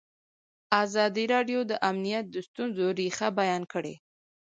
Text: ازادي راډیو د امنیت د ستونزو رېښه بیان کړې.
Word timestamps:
ازادي 0.83 1.25
راډیو 1.33 1.59
د 1.71 1.73
امنیت 1.89 2.25
د 2.31 2.35
ستونزو 2.47 2.85
رېښه 2.99 3.27
بیان 3.39 3.63
کړې. 3.73 3.93